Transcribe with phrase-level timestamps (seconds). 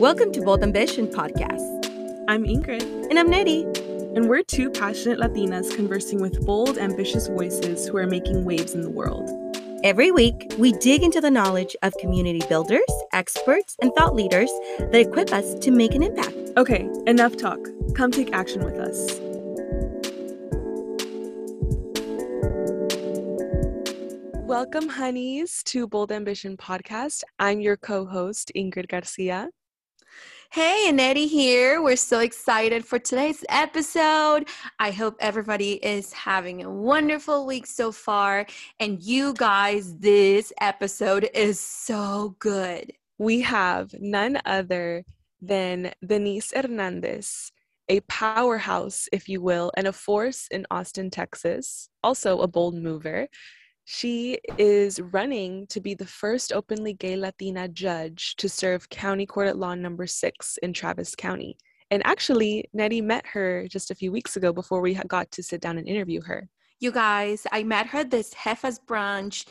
[0.00, 2.24] Welcome to Bold Ambition Podcast.
[2.26, 2.82] I'm Ingrid.
[3.10, 3.64] And I'm Nerey.
[4.16, 8.80] And we're two passionate Latinas conversing with bold, ambitious voices who are making waves in
[8.80, 9.30] the world.
[9.84, 14.96] Every week, we dig into the knowledge of community builders, experts, and thought leaders that
[14.96, 16.36] equip us to make an impact.
[16.56, 17.60] Okay, enough talk.
[17.94, 19.20] Come take action with us.
[24.44, 27.22] Welcome, honeys, to Bold Ambition Podcast.
[27.38, 29.50] I'm your co host, Ingrid Garcia.
[30.54, 31.82] Hey, and Eddie here.
[31.82, 34.46] We're so excited for today's episode.
[34.78, 38.46] I hope everybody is having a wonderful week so far.
[38.78, 42.92] And you guys, this episode is so good.
[43.18, 45.04] We have none other
[45.42, 47.50] than Denise Hernandez,
[47.88, 53.26] a powerhouse, if you will, and a force in Austin, Texas, also a bold mover.
[53.86, 59.48] She is running to be the first openly gay Latina judge to serve County Court
[59.48, 61.58] at Law number six in Travis County.
[61.90, 65.60] And actually, Nerey met her just a few weeks ago before we got to sit
[65.60, 66.48] down and interview her.
[66.80, 69.46] You guys, I met her at this Jefas brunch,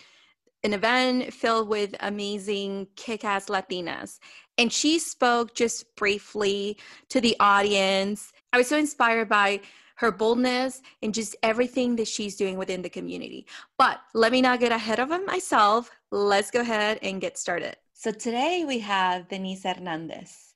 [0.64, 4.18] an event filled with amazing kick ass Latinas.
[4.58, 6.78] And she spoke just briefly
[7.10, 8.34] to the audience.
[8.52, 9.62] I was so inspired by
[9.96, 13.46] her boldness, and just everything that she's doing within the community.
[13.78, 15.92] But let me not get ahead of myself.
[16.12, 17.78] Let's go ahead and get started.
[17.94, 20.56] So today we have Denise Hernandez,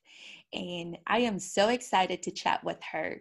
[0.52, 3.20] and I am so excited to chat with her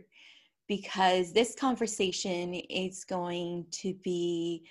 [0.68, 4.66] because this conversation is going to be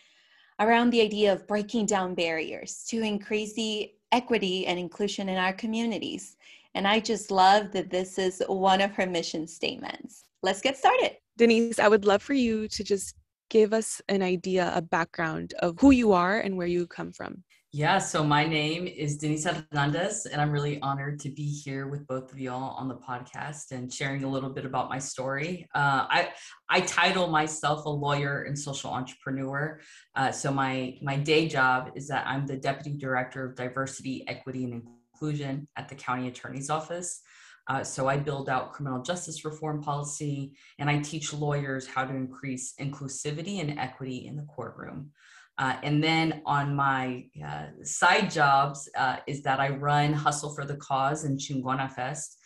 [0.61, 5.53] around the idea of breaking down barriers to increase the equity and inclusion in our
[5.53, 6.37] communities.
[6.75, 10.25] And I just love that this is one of her mission statements.
[10.43, 11.17] Let's get started.
[11.37, 13.15] Denise, I would love for you to just
[13.51, 17.45] give us an idea, a background of who you are and where you come from.
[17.73, 22.07] Yeah, so my name is Denise Hernandez, and I'm really honored to be here with
[22.07, 25.69] both of y'all on the podcast and sharing a little bit about my story.
[25.75, 26.31] Uh, I
[26.71, 29.79] I title myself a lawyer and social entrepreneur.
[30.15, 34.65] Uh, so my my day job is that I'm the deputy director of diversity, equity,
[34.65, 34.83] and
[35.13, 37.21] inclusion at the county attorney's office.
[37.69, 42.15] Uh, so I build out criminal justice reform policy and I teach lawyers how to
[42.15, 45.11] increase inclusivity and equity in the courtroom.
[45.59, 50.65] Uh, and then on my uh, side jobs uh, is that I run Hustle for
[50.65, 52.39] the Cause and Chingona Fest.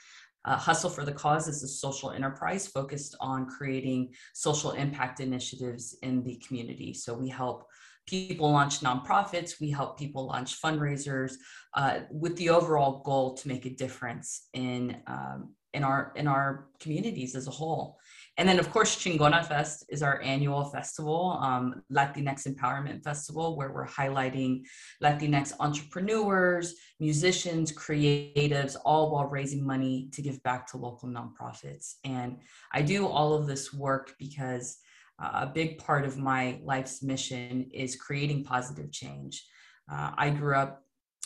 [0.45, 5.99] Uh, Hustle for the Cause is a social enterprise focused on creating social impact initiatives
[6.03, 6.95] in the community.
[6.95, 7.67] So we help
[8.07, 11.35] people launch nonprofits, we help people launch fundraisers
[11.75, 16.69] uh, with the overall goal to make a difference in um, in our in our
[16.81, 17.99] communities as a whole.
[18.37, 23.71] And then, of course, Chingona Fest is our annual festival, um, Latinx Empowerment Festival, where
[23.71, 24.63] we're highlighting
[25.03, 31.97] Latinx entrepreneurs, musicians, creatives, all while raising money to give back to local nonprofits.
[32.05, 32.39] And
[32.73, 34.79] I do all of this work because
[35.21, 39.45] a big part of my life's mission is creating positive change.
[39.91, 40.83] Uh, I grew up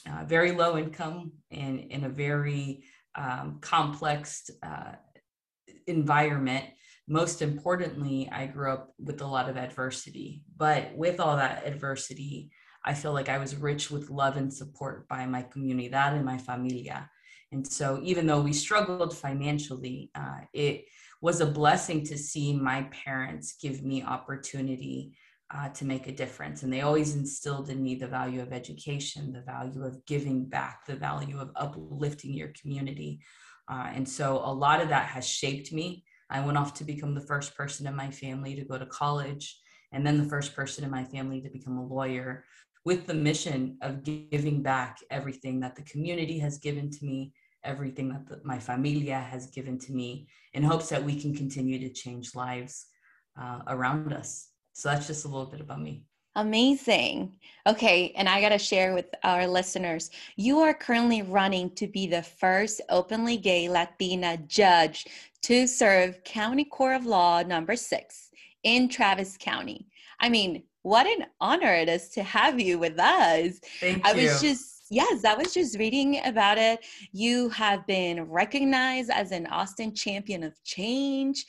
[0.09, 2.85] uh, very low income and in a very
[3.15, 4.93] um, complex uh,
[5.87, 6.65] environment.
[7.07, 10.43] Most importantly, I grew up with a lot of adversity.
[10.57, 12.51] But with all that adversity,
[12.85, 16.39] I feel like I was rich with love and support by my comunidad and my
[16.39, 17.09] familia.
[17.53, 20.87] And so, even though we struggled financially, uh, it
[21.25, 25.17] was a blessing to see my parents give me opportunity
[25.55, 26.63] uh, to make a difference.
[26.63, 30.85] And they always instilled in me the value of education, the value of giving back,
[30.85, 33.23] the value of uplifting your community.
[33.71, 36.05] Uh, and so a lot of that has shaped me.
[36.29, 39.59] I went off to become the first person in my family to go to college,
[39.93, 42.45] and then the first person in my family to become a lawyer
[42.85, 47.33] with the mission of giving back everything that the community has given to me
[47.65, 51.79] everything that the, my familia has given to me in hopes that we can continue
[51.79, 52.87] to change lives
[53.41, 54.49] uh, around us.
[54.73, 56.05] So that's just a little bit about me.
[56.37, 57.37] Amazing.
[57.67, 62.09] Okay, and I got to share with our listeners you are currently running to be
[62.09, 65.07] the first openly gay Latina judge
[65.43, 68.31] to serve County Court of Law number six
[68.65, 69.87] in Travis County.
[70.19, 73.61] I mean, what an honor it is to have you with us.
[73.81, 74.29] Thank I you.
[74.29, 76.85] was just yes, I was just reading about it.
[77.13, 81.45] You have been recognized as an Austin champion of change.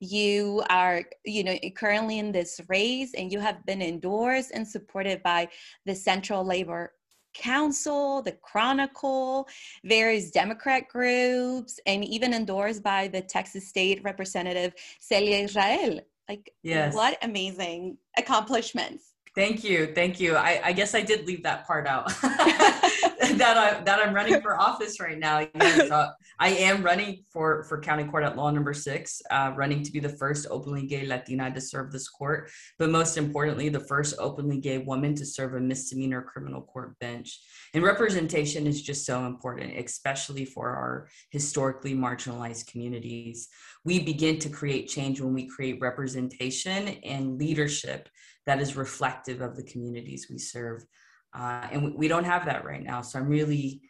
[0.00, 5.22] You are, you know, currently in this race and you have been endorsed and supported
[5.22, 5.48] by
[5.86, 6.92] the Central Labor
[7.34, 9.46] Council, the Chronicle,
[9.84, 16.00] various Democrat groups, and even endorsed by the Texas State Representative Celia Israel.
[16.28, 16.94] Like, yes.
[16.94, 19.09] what amazing accomplishments.
[19.36, 19.92] Thank you.
[19.94, 20.34] Thank you.
[20.34, 22.08] I, I guess I did leave that part out.
[22.20, 25.46] that I that I'm running for office right now.
[25.54, 29.82] Yes, uh, I am running for for county court at law number six, uh, running
[29.84, 33.80] to be the first openly gay Latina to serve this court, but most importantly, the
[33.80, 37.40] first openly gay woman to serve a misdemeanor criminal court bench.
[37.72, 43.48] And representation is just so important, especially for our historically marginalized communities.
[43.84, 48.08] We begin to create change when we create representation and leadership
[48.50, 50.84] that is reflective of the communities we serve.
[51.32, 53.00] Uh, and we don't have that right now.
[53.00, 53.80] So I'm really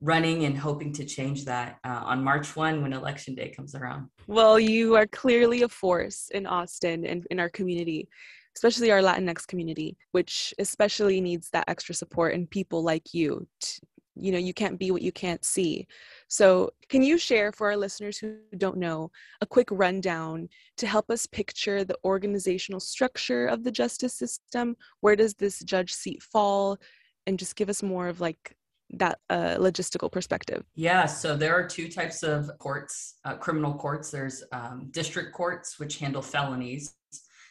[0.00, 4.08] running and hoping to change that uh, on March 1 when election day comes around.
[4.26, 8.08] Well, you are clearly a force in Austin and in our community,
[8.56, 13.46] especially our Latinx community, which especially needs that extra support and people like you.
[13.60, 13.80] To,
[14.16, 15.86] you know, you can't be what you can't see.
[16.28, 19.10] So, can you share for our listeners who don't know
[19.40, 20.48] a quick rundown
[20.78, 24.76] to help us picture the organizational structure of the justice system?
[25.00, 26.78] Where does this judge seat fall?
[27.26, 28.56] And just give us more of like
[28.90, 30.64] that uh, logistical perspective.
[30.74, 34.10] Yeah, so there are two types of courts, uh, criminal courts.
[34.10, 36.94] There's um, district courts, which handle felonies.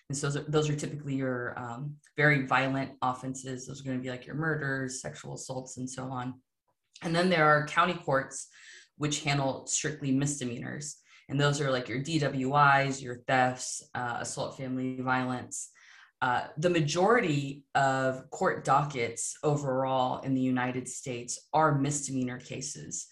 [0.09, 3.65] And so those are, typically your um, very violent offenses.
[3.65, 6.35] Those are going to be like your murders, sexual assaults, and so on.
[7.01, 8.47] And then there are county courts,
[8.97, 10.97] which handle strictly misdemeanors.
[11.27, 15.69] And those are like your DWIs, your thefts, uh, assault family violence.
[16.21, 23.07] Uh, the majority of court dockets overall in the United States are misdemeanor cases.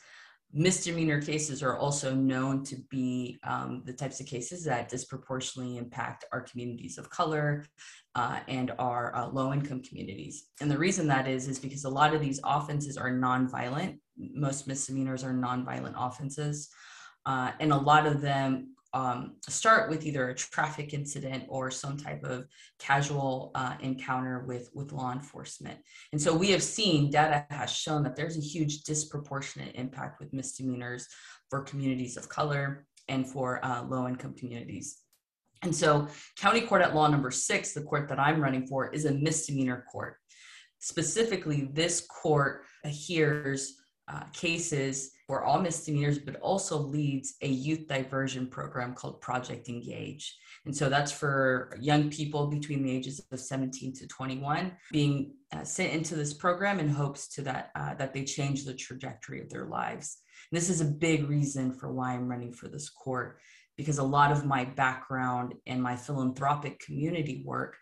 [0.54, 6.26] Misdemeanor cases are also known to be um, the types of cases that disproportionately impact
[6.32, 7.66] our communities of color
[8.16, 10.46] uh, and our uh, low income communities.
[10.62, 13.98] And the reason that is, is because a lot of these offenses are nonviolent.
[14.18, 16.70] Most misdemeanors are nonviolent offenses.
[17.26, 21.98] Uh, and a lot of them um, start with either a traffic incident or some
[21.98, 22.46] type of
[22.78, 25.80] casual uh, encounter with, with law enforcement.
[26.12, 30.34] And so we have seen data has shown that there's a huge disproportionate impact with
[30.34, 31.08] misdemeanors
[31.50, 35.00] for communities of color and for uh, low income communities.
[35.64, 36.08] And so,
[36.38, 39.86] county court at law number six, the court that I'm running for, is a misdemeanor
[39.92, 40.18] court.
[40.80, 43.78] Specifically, this court hears
[44.10, 50.38] uh, cases for all misdemeanors, but also leads a youth diversion program called Project Engage.
[50.66, 55.64] And so that's for young people between the ages of 17 to 21 being uh,
[55.64, 59.50] sent into this program in hopes to that uh, that they change the trajectory of
[59.50, 60.18] their lives.
[60.52, 63.40] And this is a big reason for why I'm running for this court
[63.78, 67.78] because a lot of my background and my philanthropic community work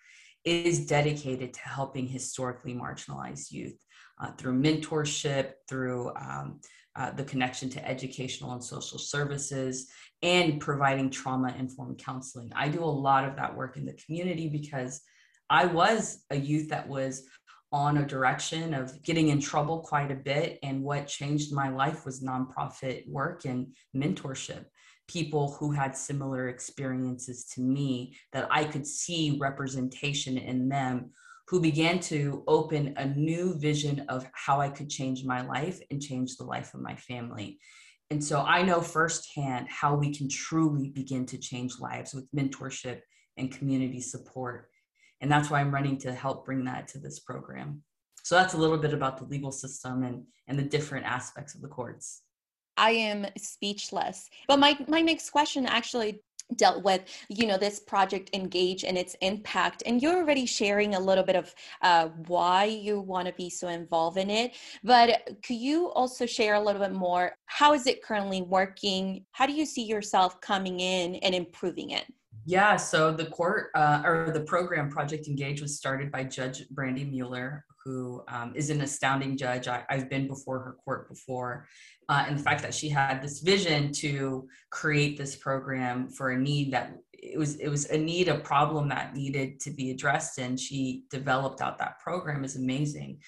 [0.46, 3.78] is dedicated to helping historically marginalized youth
[4.22, 6.60] uh, through mentorship, through um,
[6.96, 9.90] uh, the connection to educational and social services,
[10.24, 12.52] and providing trauma informed counseling.
[12.56, 15.02] I do a lot of that work in the community because
[15.50, 17.24] I was a youth that was
[17.72, 20.60] on a direction of getting in trouble quite a bit.
[20.64, 24.66] And what changed my life was nonprofit work and mentorship
[25.12, 31.12] people who had similar experiences to me that I could see representation in them
[31.48, 36.02] who began to open a new vision of how I could change my life and
[36.02, 37.60] change the life of my family.
[38.10, 43.02] And so I know firsthand how we can truly begin to change lives with mentorship
[43.38, 44.70] and community support.
[45.20, 47.84] And that's why I'm running to help bring that to this program.
[48.24, 51.62] So that's a little bit about the legal system and, and the different aspects of
[51.62, 52.22] the courts.
[52.82, 54.30] I am speechless.
[54.48, 56.22] But my my next question actually
[56.58, 59.84] dealt with you know this project engage and its impact.
[59.86, 63.68] And you're already sharing a little bit of uh, why you want to be so
[63.68, 64.56] involved in it.
[64.84, 67.34] But could you also share a little bit more?
[67.46, 69.26] How is it currently working?
[69.32, 72.06] How do you see yourself coming in and improving it?
[72.46, 77.06] Yeah, so the court uh, or the program Project Engage was started by Judge Brandy
[77.06, 79.68] Mueller, who um, is an astounding judge.
[79.68, 81.68] I, have been before her court before,
[82.10, 86.38] uh, and the fact that she had this vision to create this program for a
[86.38, 90.40] need that it was it was a need, a problem that needed to be addressed,
[90.40, 93.20] and she developed out that program is amazing.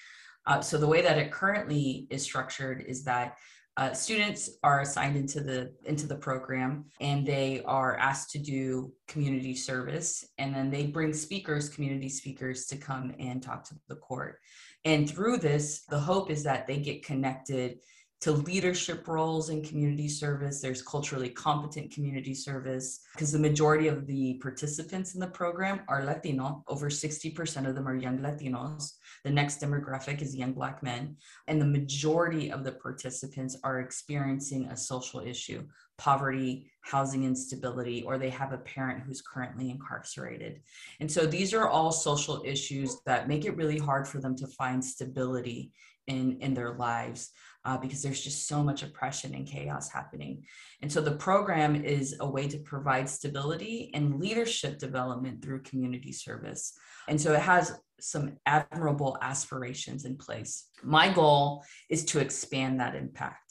[0.46, 3.36] Uh, so the way that it currently is structured is that
[3.76, 8.92] uh, students are assigned into the into the program and they are asked to do
[9.08, 10.24] community service.
[10.38, 14.38] And then they bring speakers community speakers to come and talk to the court.
[14.84, 17.78] And through this the hope is that they get connected
[18.24, 20.62] to leadership roles in community service.
[20.62, 26.06] There's culturally competent community service because the majority of the participants in the program are
[26.06, 26.64] Latino.
[26.66, 28.92] Over 60% of them are young Latinos.
[29.24, 31.16] The next demographic is young Black men.
[31.48, 35.62] And the majority of the participants are experiencing a social issue,
[35.98, 40.62] poverty, housing instability, or they have a parent who's currently incarcerated.
[40.98, 44.46] And so these are all social issues that make it really hard for them to
[44.46, 45.72] find stability
[46.06, 47.30] in, in their lives.
[47.66, 50.44] Uh, because there's just so much oppression and chaos happening.
[50.82, 56.12] And so the program is a way to provide stability and leadership development through community
[56.12, 56.74] service.
[57.08, 60.68] And so it has some admirable aspirations in place.
[60.82, 63.43] My goal is to expand that impact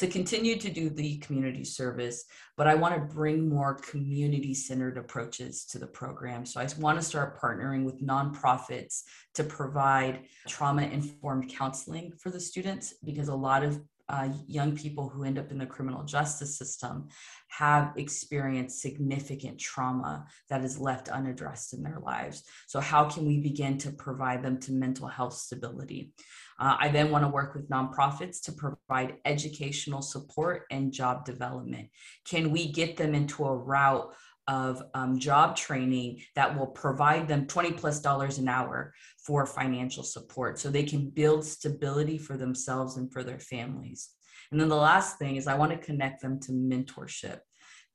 [0.00, 2.24] to continue to do the community service,
[2.56, 6.46] but I want to bring more community centered approaches to the program.
[6.46, 9.02] So I want to start partnering with nonprofits
[9.34, 13.78] to provide trauma informed counseling for the students because a lot of
[14.08, 17.08] uh, young people who end up in the criminal justice system
[17.48, 22.42] have experienced significant trauma that is left unaddressed in their lives.
[22.66, 26.12] So, how can we begin to provide them to mental health stability?
[26.60, 31.88] Uh, I then want to work with nonprofits to provide educational support and job development.
[32.26, 34.12] Can we get them into a route
[34.46, 38.92] of um, job training that will provide them 20 plus dollars an hour
[39.24, 44.10] for financial support so they can build stability for themselves and for their families.
[44.50, 47.40] And then the last thing is I want to connect them to mentorship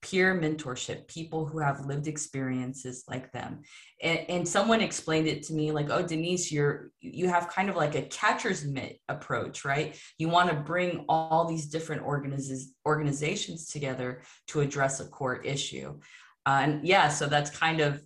[0.02, 3.62] peer mentorship, people who have lived experiences like them.
[4.02, 7.76] And, and, someone explained it to me like, oh, Denise, you're you have kind of
[7.76, 9.98] like a catcher's mitt approach, right?
[10.18, 16.00] You want to bring all these different organiz- organizations together to address a core issue.
[16.46, 18.04] Uh, and yeah, so that's kind of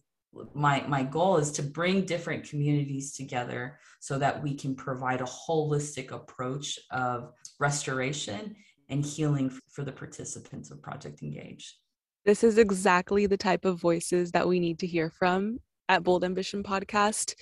[0.53, 5.25] my my goal is to bring different communities together so that we can provide a
[5.25, 8.55] holistic approach of restoration
[8.89, 11.77] and healing for the participants of project engage.
[12.25, 16.24] This is exactly the type of voices that we need to hear from at bold
[16.24, 17.34] ambition podcast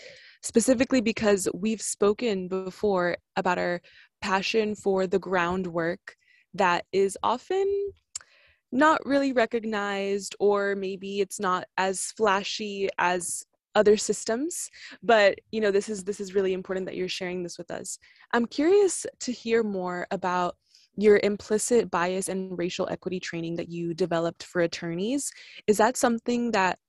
[0.41, 3.81] specifically because we've spoken before about our
[4.21, 6.15] passion for the groundwork
[6.53, 7.67] that is often
[8.71, 14.69] not really recognized or maybe it's not as flashy as other systems
[15.03, 17.99] but you know this is this is really important that you're sharing this with us.
[18.33, 20.55] I'm curious to hear more about
[20.97, 25.31] your implicit bias and racial equity training that you developed for attorneys
[25.67, 26.79] is that something that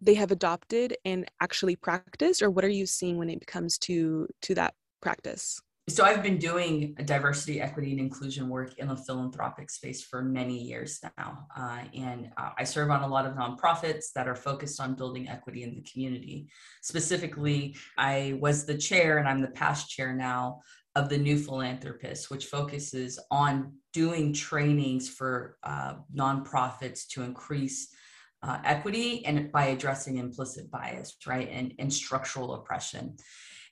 [0.00, 4.28] they have adopted and actually practiced or what are you seeing when it comes to
[4.42, 9.70] to that practice so I've been doing diversity, equity, and inclusion work in the philanthropic
[9.70, 14.06] space for many years now, uh, and uh, I serve on a lot of nonprofits
[14.16, 16.48] that are focused on building equity in the community.
[16.82, 20.62] Specifically, I was the chair, and I'm the past chair now
[20.96, 27.94] of the New Philanthropist, which focuses on doing trainings for uh, nonprofits to increase
[28.42, 33.14] uh, equity and by addressing implicit bias, right, and, and structural oppression.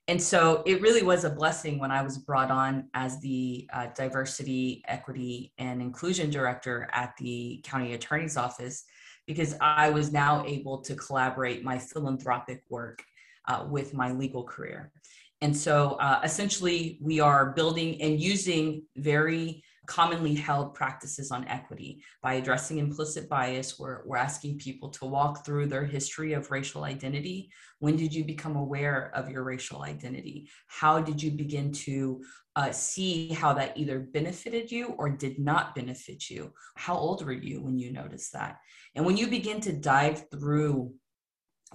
[0.06, 3.86] And so it really was a blessing when I was brought on as the uh,
[3.96, 8.84] diversity, equity, and inclusion director at the county attorney's office
[9.26, 13.02] because I was now able to collaborate my philanthropic work
[13.48, 14.92] uh, with my legal career.
[15.40, 22.02] And so uh, essentially, we are building and using very commonly held practices on equity.
[22.22, 26.84] By addressing implicit bias, we're, we're asking people to walk through their history of racial
[26.84, 27.50] identity.
[27.80, 30.48] When did you become aware of your racial identity?
[30.68, 32.22] How did you begin to
[32.56, 36.52] uh, see how that either benefited you or did not benefit you?
[36.76, 38.58] How old were you when you noticed that?
[38.94, 40.94] And when you begin to dive through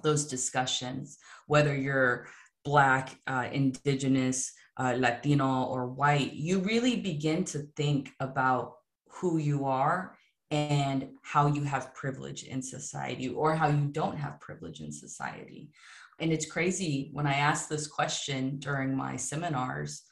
[0.01, 2.27] those discussions, whether you're
[2.63, 8.75] Black, uh, Indigenous, uh, Latino, or white, you really begin to think about
[9.09, 10.17] who you are
[10.51, 15.69] and how you have privilege in society or how you don't have privilege in society.
[16.19, 20.03] And it's crazy when I ask this question during my seminars,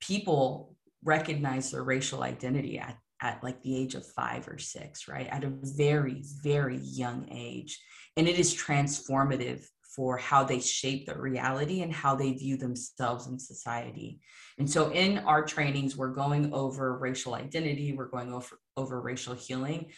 [0.00, 5.28] people recognize their racial identity at, at like the age of five or six, right?
[5.28, 7.78] At a very, very young age.
[8.16, 13.26] And it is transformative for how they shape the reality and how they view themselves
[13.26, 14.20] in society.
[14.58, 19.34] And so in our trainings, we're going over racial identity, we're going over, over racial
[19.34, 19.90] healing,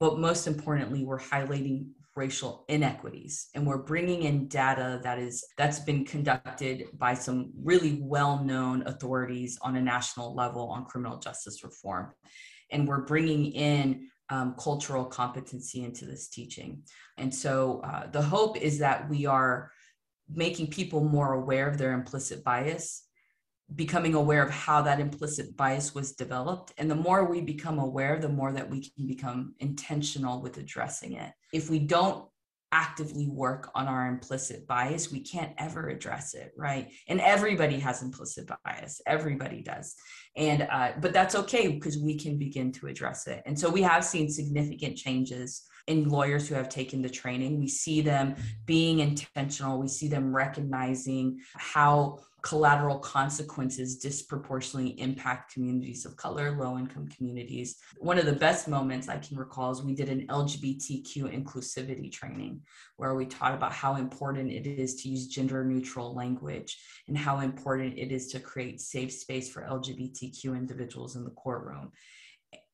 [0.00, 1.86] but most importantly, we're highlighting
[2.18, 8.00] racial inequities and we're bringing in data that is that's been conducted by some really
[8.02, 12.12] well-known authorities on a national level on criminal justice reform
[12.72, 16.82] and we're bringing in um, cultural competency into this teaching.
[17.16, 19.70] And so uh, the hope is that we are
[20.28, 23.04] making people more aware of their implicit bias,
[23.74, 26.72] becoming aware of how that implicit bias was developed.
[26.78, 31.14] And the more we become aware, the more that we can become intentional with addressing
[31.14, 31.32] it.
[31.52, 32.26] If we don't
[32.72, 36.90] actively work on our implicit bias, we can't ever address it, right?
[37.08, 39.00] And everybody has implicit bias.
[39.06, 39.94] Everybody does.
[40.36, 43.42] And, uh, but that's okay because we can begin to address it.
[43.46, 47.58] And so we have seen significant changes in lawyers who have taken the training.
[47.58, 49.80] We see them being intentional.
[49.80, 57.78] We see them recognizing how collateral consequences disproportionately impact communities of color, low income communities.
[57.98, 62.60] One of the best moments I can recall is we did an LGBTQ inclusivity training
[62.96, 66.78] where we taught about how important it is to use gender neutral language
[67.08, 71.90] and how important it is to create safe space for LGBTQ individuals in the courtroom.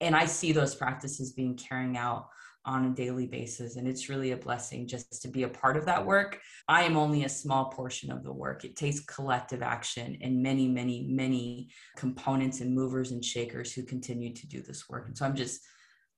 [0.00, 2.28] And I see those practices being carried out
[2.66, 3.76] on a daily basis.
[3.76, 6.40] And it's really a blessing just to be a part of that work.
[6.68, 8.64] I am only a small portion of the work.
[8.64, 14.32] It takes collective action and many, many, many components and movers and shakers who continue
[14.34, 15.08] to do this work.
[15.08, 15.60] And so I'm just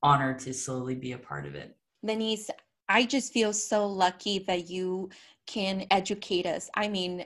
[0.03, 1.77] honored to slowly be a part of it.
[2.05, 2.49] Denise,
[2.89, 5.11] I just feel so lucky that you
[5.47, 6.71] can educate us.
[6.75, 7.25] I mean,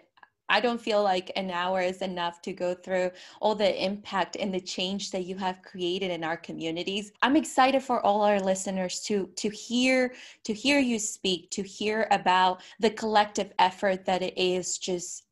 [0.50, 4.52] I don't feel like an hour is enough to go through all the impact and
[4.52, 7.12] the change that you have created in our communities.
[7.22, 10.12] I'm excited for all our listeners to to hear
[10.44, 15.24] to hear you speak, to hear about the collective effort that it is just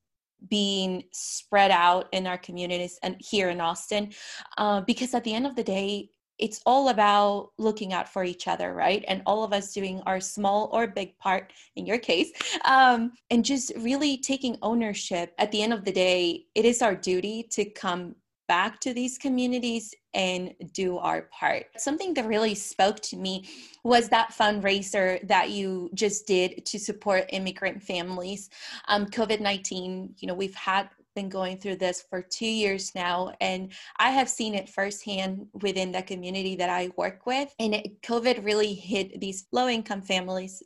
[0.48, 4.12] being spread out in our communities and here in Austin,
[4.56, 8.48] uh, because at the end of the day, it's all about looking out for each
[8.48, 9.04] other, right?
[9.08, 12.32] And all of us doing our small or big part, in your case,
[12.64, 15.34] um, and just really taking ownership.
[15.38, 18.14] At the end of the day, it is our duty to come
[18.48, 21.66] back to these communities and do our part.
[21.76, 23.46] Something that really spoke to me
[23.84, 28.48] was that fundraiser that you just did to support immigrant families.
[28.88, 33.32] Um, COVID 19, you know, we've had been going through this for two years now,
[33.40, 37.52] and I have seen it firsthand within the community that I work with.
[37.58, 40.62] And it, COVID really hit these low income families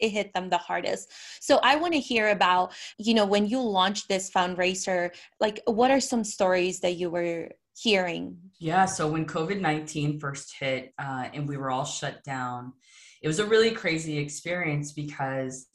[0.00, 1.12] it hit them the hardest.
[1.40, 5.92] So I want to hear about, you know, when you launched this fundraiser, like what
[5.92, 8.36] are some stories that you were hearing?
[8.58, 12.72] Yeah, so when COVID 19 first hit uh, and we were all shut down,
[13.22, 15.68] it was a really crazy experience because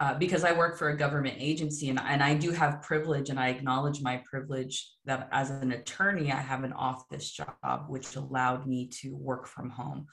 [0.00, 3.38] uh, because I work for a government agency and, and I do have privilege and
[3.38, 8.66] I acknowledge my privilege that as an attorney, I have an office job, which allowed
[8.66, 10.06] me to work from home.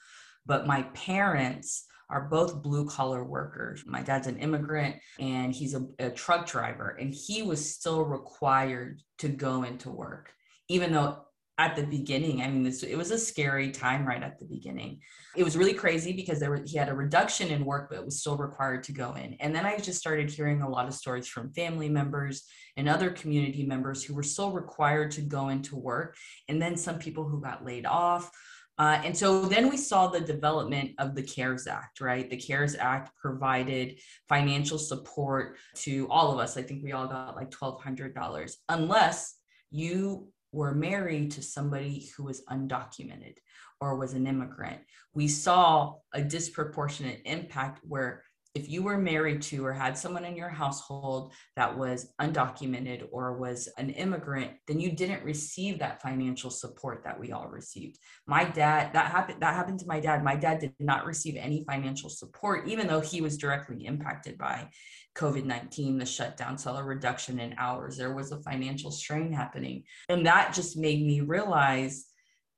[0.46, 3.82] But my parents are both blue collar workers.
[3.86, 9.00] My dad's an immigrant and he's a, a truck driver, and he was still required
[9.18, 10.30] to go into work,
[10.68, 11.24] even though
[11.62, 12.42] at the beginning.
[12.42, 14.98] I mean, this it was a scary time right at the beginning.
[15.36, 18.18] It was really crazy because there were, he had a reduction in work, but was
[18.20, 19.34] still required to go in.
[19.34, 22.42] And then I just started hearing a lot of stories from family members
[22.76, 26.16] and other community members who were still required to go into work,
[26.48, 28.28] and then some people who got laid off.
[28.76, 32.28] Uh, and so then we saw the development of the CARES Act, right?
[32.28, 36.56] The CARES Act provided financial support to all of us.
[36.56, 39.36] I think we all got like $1,200, unless
[39.70, 43.36] you were married to somebody who was undocumented
[43.80, 44.80] or was an immigrant.
[45.14, 48.22] We saw a disproportionate impact where
[48.54, 53.38] if you were married to or had someone in your household that was undocumented or
[53.38, 57.98] was an immigrant then you didn't receive that financial support that we all received.
[58.26, 60.22] My dad that happened that happened to my dad.
[60.22, 64.68] My dad did not receive any financial support even though he was directly impacted by
[65.16, 67.96] covid-19 the shutdown saw a reduction in hours.
[67.96, 69.84] There was a financial strain happening.
[70.08, 72.06] And that just made me realize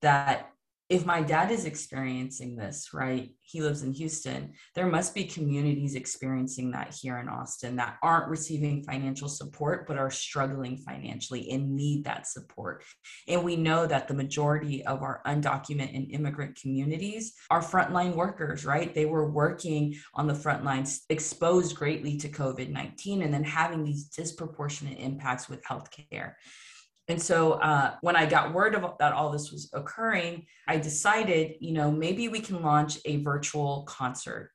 [0.03, 0.51] that
[0.91, 3.31] if my dad is experiencing this, right?
[3.41, 4.53] He lives in Houston.
[4.75, 9.97] There must be communities experiencing that here in Austin that aren't receiving financial support, but
[9.97, 12.85] are struggling financially and need that support.
[13.27, 18.67] And we know that the majority of our undocumented and immigrant communities are frontline workers,
[18.67, 18.95] right?
[18.95, 23.85] They were working on the front lines, exposed greatly to COVID 19, and then having
[23.85, 26.35] these disproportionate impacts with healthcare.
[27.09, 31.57] And so uh, when I got word of that all this was occurring, I decided,
[31.61, 34.51] you know, maybe we can launch a virtual concert.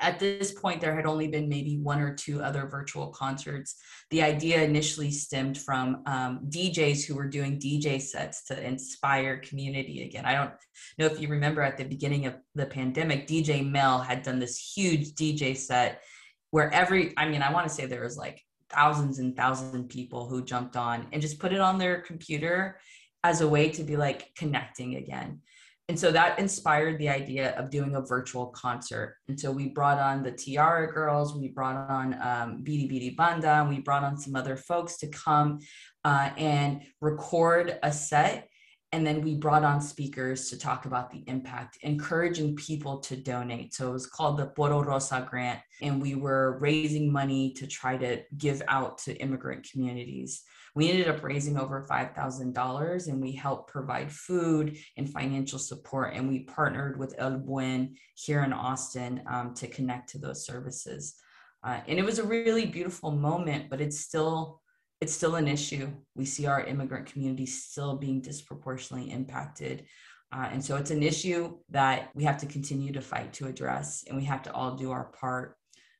[0.00, 3.74] At this point, there had only been maybe one or two other virtual concerts.
[4.10, 10.04] The idea initially stemmed from um, DJs who were doing DJ sets to inspire community
[10.04, 10.24] again.
[10.24, 10.52] I don't
[10.98, 14.56] know if you remember at the beginning of the pandemic, DJ Mel had done this
[14.74, 16.02] huge DJ set
[16.52, 19.88] where every, I mean, I want to say there was like thousands and thousands of
[19.88, 22.78] people who jumped on and just put it on their computer
[23.24, 25.40] as a way to be like connecting again.
[25.88, 29.16] And so that inspired the idea of doing a virtual concert.
[29.28, 33.68] And so we brought on the Tiarra Girls, we brought on um, Bidi Banda, and
[33.68, 35.58] we brought on some other folks to come
[36.04, 38.48] uh, and record a set
[38.92, 43.72] and then we brought on speakers to talk about the impact, encouraging people to donate.
[43.72, 47.96] So it was called the Poro Rosa Grant, and we were raising money to try
[47.96, 50.42] to give out to immigrant communities.
[50.74, 56.14] We ended up raising over $5,000 and we helped provide food and financial support.
[56.14, 61.14] And we partnered with El Buen here in Austin um, to connect to those services.
[61.62, 64.61] Uh, and it was a really beautiful moment, but it's still
[65.02, 65.90] it's still an issue.
[66.14, 69.86] We see our immigrant community still being disproportionately impacted.
[70.32, 74.04] Uh, and so it's an issue that we have to continue to fight to address,
[74.06, 75.56] and we have to all do our part.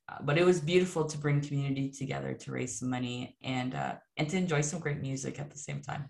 [0.08, 3.94] Uh, but it was beautiful to bring community together to raise some money and uh,
[4.18, 6.08] and to enjoy some great music at the same time.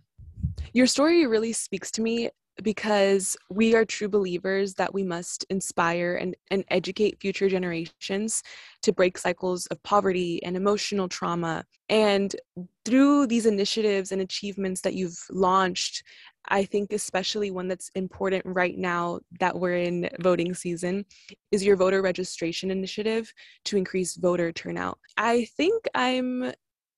[0.75, 2.29] Your story really speaks to me
[2.63, 8.43] because we are true believers that we must inspire and, and educate future generations
[8.83, 11.65] to break cycles of poverty and emotional trauma.
[11.89, 12.35] And
[12.85, 16.03] through these initiatives and achievements that you've launched,
[16.49, 21.05] I think, especially one that's important right now that we're in voting season,
[21.53, 23.33] is your voter registration initiative
[23.67, 24.99] to increase voter turnout.
[25.17, 26.53] I think I'm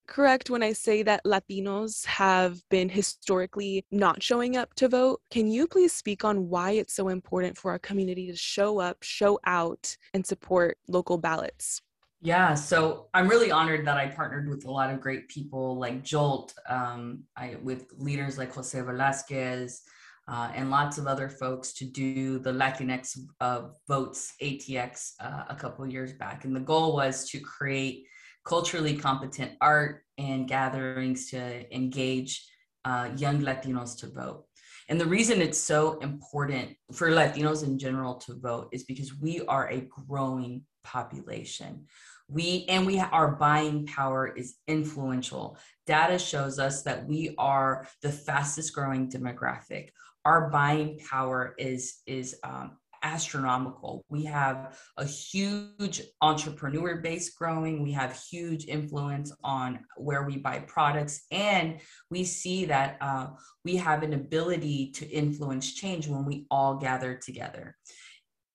[0.07, 5.21] correct when I say that Latinos have been historically not showing up to vote?
[5.29, 8.97] Can you please speak on why it's so important for our community to show up,
[9.01, 11.81] show out, and support local ballots?
[12.21, 16.03] Yeah, so I'm really honored that I partnered with a lot of great people like
[16.03, 19.81] Jolt, um, I, with leaders like Jose Velasquez,
[20.27, 25.55] uh, and lots of other folks to do the Latinx uh, Votes ATX uh, a
[25.55, 26.45] couple years back.
[26.45, 28.07] And the goal was to create
[28.45, 32.47] culturally competent art and gatherings to engage
[32.85, 34.45] uh, young Latinos to vote.
[34.87, 39.41] And the reason it's so important for Latinos in general to vote is because we
[39.47, 41.85] are a growing population.
[42.27, 45.57] We and we our buying power is influential.
[45.85, 49.89] Data shows us that we are the fastest growing demographic.
[50.23, 54.03] Our buying power is is um, astronomical.
[54.09, 57.83] We have a huge entrepreneur base growing.
[57.83, 61.25] We have huge influence on where we buy products.
[61.31, 63.27] And we see that uh,
[63.63, 67.75] we have an ability to influence change when we all gather together.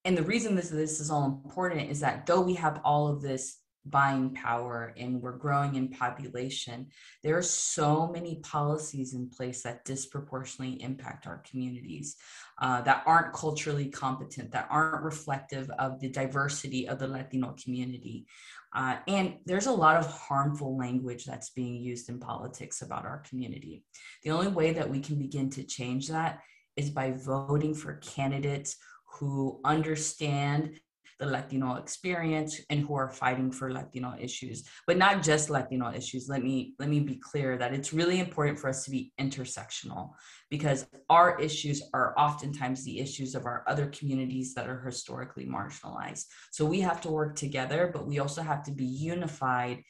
[0.05, 3.23] And the reason this, this is all important is that though we have all of
[3.23, 6.87] this buying power and we're growing in population,
[7.23, 12.17] there are so many policies in place that disproportionately impact our communities
[12.61, 18.27] uh, that aren't culturally competent, that aren't reflective of the diversity of the Latino community.
[18.75, 23.23] Uh, and there's a lot of harmful language that's being used in politics about our
[23.29, 23.83] community.
[24.23, 26.41] The only way that we can begin to change that
[26.77, 28.77] is by voting for candidates
[29.19, 30.79] who understand
[31.21, 36.29] the Latino experience and who are fighting for Latino issues, but not just Latino issues.
[36.29, 40.15] Let me let me be clear that it's really important for us to be intersectional
[40.49, 46.25] because our issues are oftentimes the issues of our other communities that are historically marginalized.
[46.51, 49.83] So we have to work together, but we also have to be unified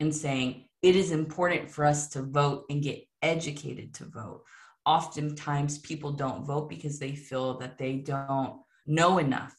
[0.00, 4.42] in saying it is important for us to vote and get educated to vote.
[4.86, 9.54] Oftentimes people don't vote because they feel that they don't know enough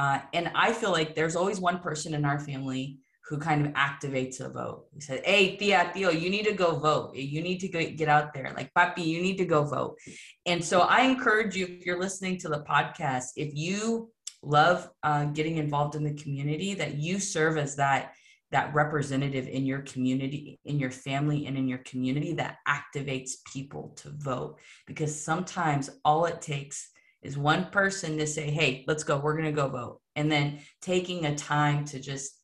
[0.00, 3.72] uh, and I feel like there's always one person in our family who kind of
[3.74, 4.86] activates a vote.
[4.94, 7.14] He said, Hey, tia, tío, you need to go vote.
[7.14, 8.50] You need to get out there.
[8.56, 9.98] Like, papi, you need to go vote.
[10.46, 14.10] And so I encourage you, if you're listening to the podcast, if you
[14.42, 18.14] love uh, getting involved in the community, that you serve as that
[18.52, 23.92] that representative in your community, in your family, and in your community that activates people
[23.96, 24.58] to vote.
[24.86, 26.90] Because sometimes all it takes
[27.22, 30.00] is one person to say, hey, let's go, we're going to go vote.
[30.16, 32.40] And then taking a time to just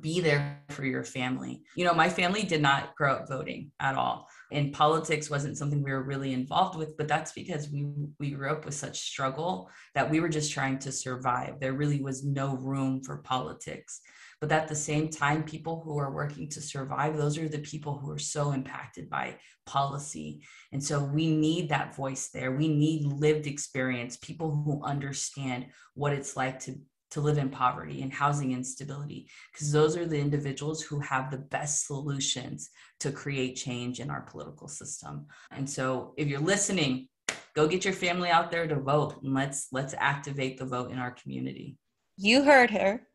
[0.00, 1.62] be there for your family.
[1.76, 4.28] You know, my family did not grow up voting at all.
[4.52, 7.86] And politics wasn't something we were really involved with, but that's because we
[8.20, 11.60] we grew up with such struggle that we were just trying to survive.
[11.60, 14.00] There really was no room for politics.
[14.44, 17.96] But at the same time, people who are working to survive, those are the people
[17.96, 20.42] who are so impacted by policy.
[20.70, 22.52] And so we need that voice there.
[22.52, 26.74] We need lived experience, people who understand what it's like to
[27.12, 31.38] to live in poverty and housing instability because those are the individuals who have the
[31.38, 32.68] best solutions
[33.00, 37.06] to create change in our political system and so if you're listening
[37.54, 40.98] go get your family out there to vote and let's let's activate the vote in
[40.98, 41.76] our community
[42.16, 43.06] you heard her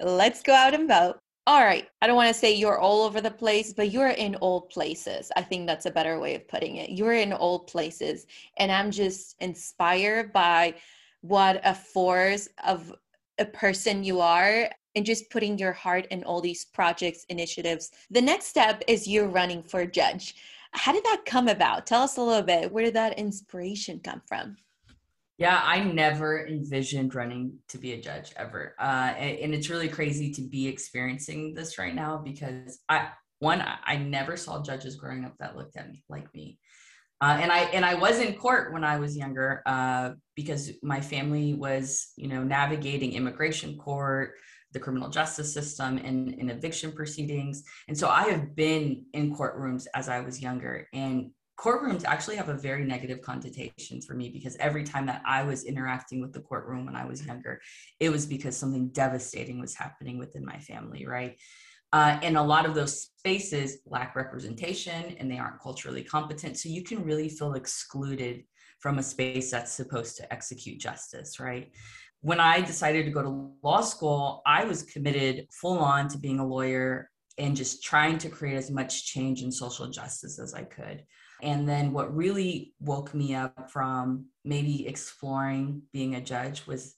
[0.00, 1.18] Let's go out and vote.
[1.46, 1.88] All right.
[2.02, 5.32] I don't want to say you're all over the place, but you're in all places.
[5.34, 6.90] I think that's a better way of putting it.
[6.90, 8.26] You're in all places.
[8.58, 10.74] And I'm just inspired by
[11.22, 12.92] what a force of
[13.38, 17.92] a person you are and just putting your heart in all these projects, initiatives.
[18.10, 20.34] The next step is you running for judge.
[20.72, 21.86] how did that come about?
[21.86, 22.70] Tell us a little bit.
[22.70, 24.58] Where did that inspiration come from?
[25.38, 28.74] Yeah, I never envisioned running to be a judge ever.
[28.78, 33.96] Uh, and, it's really crazy to be experiencing this right now because I, one, I
[33.98, 36.58] never saw judges growing up that looked at me like me.
[37.20, 41.00] Uh, and I and I was in court when I was younger uh, because my
[41.00, 44.34] family was, you know, navigating immigration court,
[44.72, 47.64] the criminal justice system, and, and eviction proceedings.
[47.88, 52.48] And so I have been in courtrooms as I was younger, and courtrooms actually have
[52.48, 56.40] a very negative connotation for me because every time that I was interacting with the
[56.40, 57.60] courtroom when I was younger,
[57.98, 61.36] it was because something devastating was happening within my family, right?
[61.92, 66.58] Uh, and a lot of those spaces lack representation and they aren't culturally competent.
[66.58, 68.44] So you can really feel excluded
[68.78, 71.72] from a space that's supposed to execute justice, right?
[72.20, 76.38] When I decided to go to law school, I was committed full on to being
[76.38, 80.62] a lawyer and just trying to create as much change in social justice as I
[80.62, 81.04] could.
[81.42, 86.94] And then what really woke me up from maybe exploring being a judge was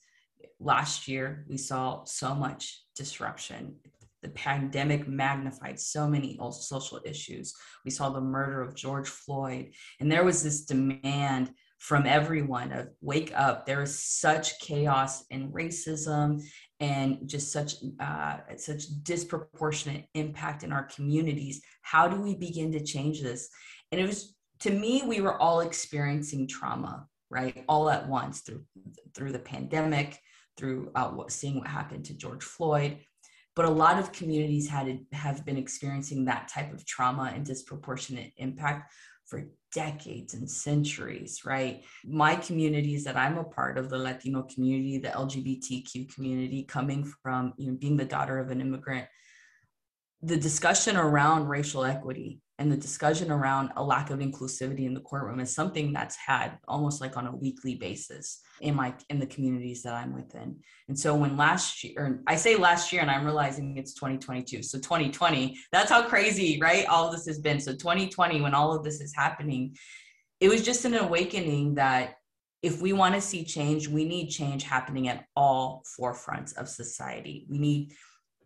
[0.58, 3.76] last year we saw so much disruption
[4.22, 7.54] the pandemic magnified so many social issues.
[7.84, 12.88] We saw the murder of George Floyd, and there was this demand from everyone of
[13.00, 13.64] wake up.
[13.64, 16.42] There is such chaos and racism
[16.78, 21.62] and just such uh, such disproportionate impact in our communities.
[21.80, 23.48] How do we begin to change this?
[23.92, 28.64] And it was to me, we were all experiencing trauma, right, all at once through
[29.14, 30.18] through the pandemic,
[30.56, 32.98] through uh, what, seeing what happened to George Floyd.
[33.56, 38.32] But a lot of communities had have been experiencing that type of trauma and disproportionate
[38.36, 38.92] impact
[39.26, 41.84] for decades and centuries right?
[42.04, 47.54] My communities that i'm a part of the latino community the lgbtq community coming from
[47.56, 49.06] you know being the daughter of an immigrant
[50.22, 55.00] the discussion around racial equity and the discussion around a lack of inclusivity in the
[55.00, 59.26] courtroom is something that's had almost like on a weekly basis in my in the
[59.26, 60.56] communities that I'm within.
[60.88, 64.62] And so when last year, or I say last year, and I'm realizing it's 2022.
[64.62, 66.84] So 2020, that's how crazy, right?
[66.86, 67.60] All this has been.
[67.60, 69.74] So 2020, when all of this is happening,
[70.38, 72.16] it was just an awakening that
[72.62, 77.46] if we want to see change, we need change happening at all forefronts of society.
[77.48, 77.94] We need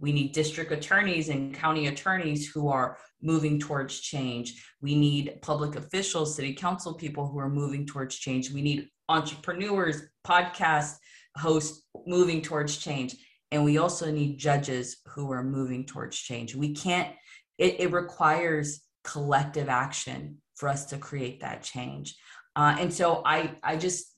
[0.05, 4.63] we need district attorneys and county attorneys who are moving towards change.
[4.83, 8.51] We need public officials, city council people who are moving towards change.
[8.51, 10.97] We need entrepreneurs, podcast
[11.39, 13.17] hosts moving towards change.
[13.51, 16.55] And we also need judges who are moving towards change.
[16.55, 17.09] We can't,
[17.57, 22.15] it, it requires collective action for us to create that change.
[22.55, 24.14] Uh, and so I, I just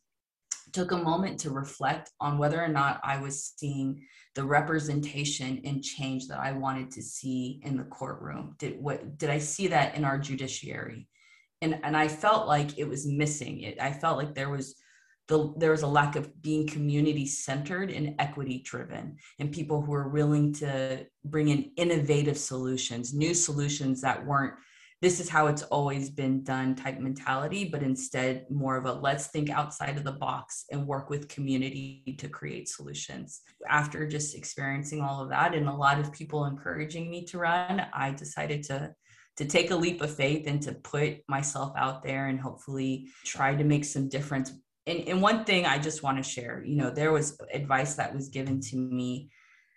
[0.76, 5.82] took a moment to reflect on whether or not I was seeing the representation and
[5.82, 8.56] change that I wanted to see in the courtroom.
[8.58, 11.08] Did what did I see that in our judiciary?
[11.62, 13.62] And and I felt like it was missing.
[13.62, 14.76] It I felt like there was
[15.28, 19.92] the, there was a lack of being community centered and equity driven and people who
[19.92, 24.54] were willing to bring in innovative solutions new solutions that weren't
[25.02, 29.26] this is how it's always been done type mentality, but instead more of a let's
[29.26, 33.42] think outside of the box and work with community to create solutions.
[33.68, 37.86] After just experiencing all of that and a lot of people encouraging me to run,
[37.92, 38.94] I decided to
[39.36, 43.54] to take a leap of faith and to put myself out there and hopefully try
[43.54, 44.50] to make some difference.
[44.86, 48.14] And, and one thing I just want to share, you know, there was advice that
[48.14, 49.30] was given to me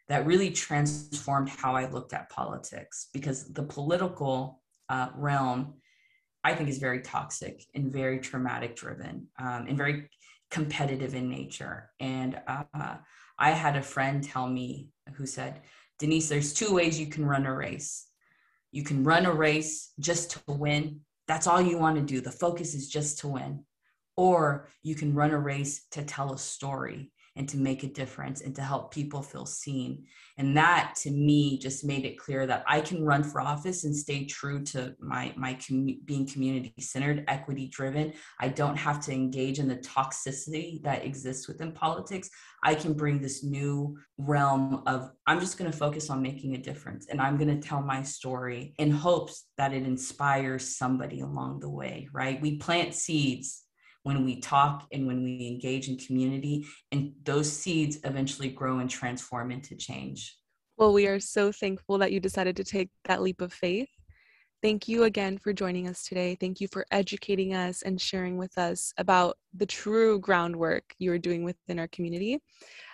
[0.08, 4.59] that really transformed how I looked at politics because the political
[4.89, 5.75] uh, realm,
[6.43, 10.10] I think is very toxic and very traumatic driven um, and very
[10.49, 11.91] competitive in nature.
[11.99, 12.97] And uh,
[13.38, 15.62] I had a friend tell me who said,
[15.99, 18.08] Denise, there's two ways you can run a race.
[18.71, 21.02] You can run a race just to win.
[21.28, 22.21] That's all you want to do.
[22.21, 23.65] The focus is just to win.
[24.15, 28.41] Or you can run a race to tell a story and to make a difference
[28.41, 30.04] and to help people feel seen.
[30.38, 33.95] And that to me just made it clear that I can run for office and
[33.95, 38.12] stay true to my my com- being community centered, equity driven.
[38.41, 42.30] I don't have to engage in the toxicity that exists within politics.
[42.62, 46.62] I can bring this new realm of I'm just going to focus on making a
[46.62, 51.62] difference and I'm going to tell my story in hopes that it inspires somebody along
[51.62, 52.41] the way, right?
[52.41, 53.63] We plant seeds
[54.03, 58.89] when we talk and when we engage in community and those seeds eventually grow and
[58.89, 60.38] transform into change.
[60.77, 63.89] Well we are so thankful that you decided to take that leap of faith.
[64.62, 66.35] Thank you again for joining us today.
[66.38, 71.17] Thank you for educating us and sharing with us about the true groundwork you are
[71.17, 72.39] doing within our community.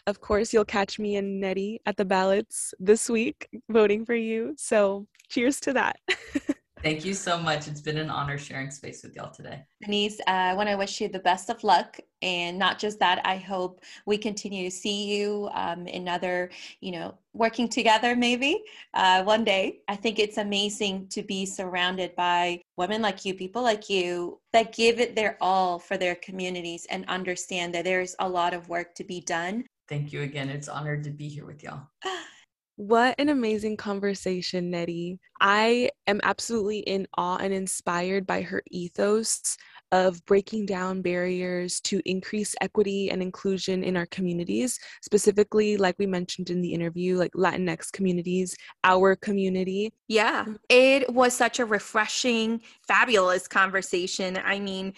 [0.05, 4.53] Of course you'll catch me and Nerey at the ballots this week voting for you.
[4.57, 5.97] So cheers to that
[6.85, 7.67] Thank you so much.
[7.67, 9.63] It's been an honor sharing space with y'all today.
[9.81, 11.99] Denise, uh, I want to wish you the best of luck.
[12.21, 16.91] And not just that, I hope we continue to see you um, in other, you
[16.91, 18.61] know, working together maybe
[18.93, 19.79] uh, one day.
[19.87, 24.71] I think it's amazing to be surrounded by women like you, people like you, that
[24.71, 28.93] give it their all for their communities and understand that there's a lot of work
[28.93, 29.65] to be done.
[29.87, 30.49] Thank you again.
[30.49, 31.87] It's honored to be here with y'all.
[32.77, 35.17] What an amazing conversation, Nerey.
[35.39, 39.55] I am absolutely in awe and inspired by her ethos
[39.93, 46.05] of breaking down barriers to increase equity and inclusion in our communities, specifically, like we
[46.05, 49.93] mentioned in the interview, like Latinx communities, our community.
[50.09, 50.55] Yeah, mm-hmm.
[50.67, 54.37] it was such a refreshing, fabulous conversation.
[54.43, 54.95] I mean,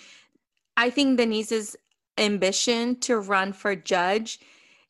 [0.77, 1.75] I think Denise's
[2.17, 4.39] ambition to run for judge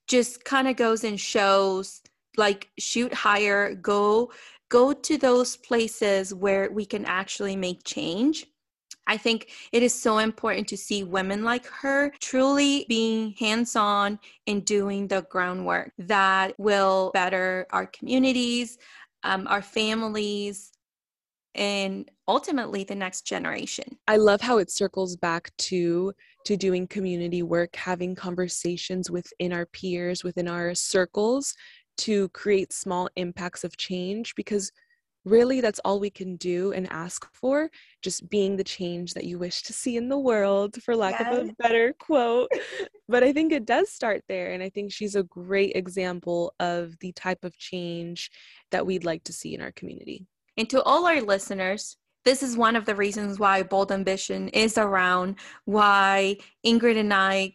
[0.08, 2.02] just kind of goes and shows
[2.38, 4.32] like shoot higher go
[4.70, 8.46] go to those places where we can actually make change
[9.08, 14.20] I think it is so important to see women like her truly being hands on
[14.46, 18.78] and doing the groundwork that will better our communities,
[19.24, 20.72] um, our families,
[21.56, 23.98] and ultimately the next generation.
[24.08, 26.14] I love how it circles back to
[26.46, 31.54] to doing community work, having conversations within our peers, within our circles
[31.98, 34.72] to create small impacts of change because
[35.28, 37.70] really that's all we can do and ask for
[38.02, 41.38] just being the change that you wish to see in the world for lack yes.
[41.38, 42.50] of a better quote
[43.10, 46.98] but i think it does start there and i think she's a great example of
[47.00, 48.32] the type of change
[48.72, 52.58] that we'd like to see in our community and to all our listeners this is
[52.58, 57.54] one of the reasons why bold ambition is around why ingrid and i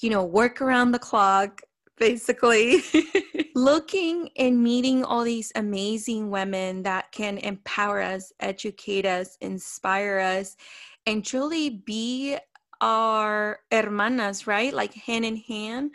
[0.00, 1.60] you know work around the clock
[2.00, 2.82] basically
[3.54, 10.56] looking and meeting all these amazing women that can empower us, educate us, inspire us,
[11.06, 12.36] and truly be
[12.80, 14.72] our hermanas, right?
[14.72, 15.92] Like hand in hand,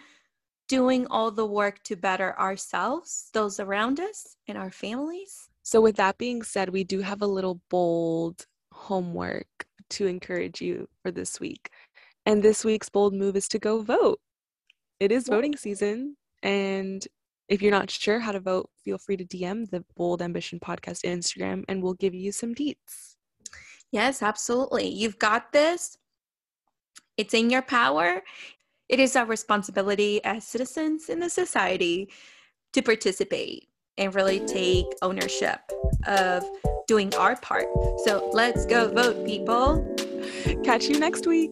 [0.67, 5.49] doing all the work to better ourselves, those around us, and our families.
[5.63, 10.87] So, with that being said, we do have a little bold homework to encourage you
[11.01, 11.69] for this week.
[12.27, 14.19] And this week's bold move is to go vote.
[14.99, 17.05] It is voting season, and
[17.47, 21.03] if you're not sure how to vote, feel free to DM the Bold Ambition Podcast
[21.03, 23.15] Instagram and we'll give you some deets.
[23.91, 24.87] Yes, absolutely.
[24.87, 25.97] You've got this.
[27.17, 28.21] It's in your power.
[28.89, 32.09] It is our responsibility as citizens in the society
[32.73, 35.59] to participate and really take ownership
[36.07, 36.43] of
[36.87, 37.67] doing our part.
[38.03, 39.95] So let's go vote, people.
[40.63, 41.51] Catch you next week.